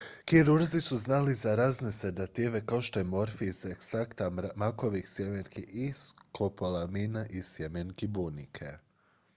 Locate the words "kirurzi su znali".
0.25-1.33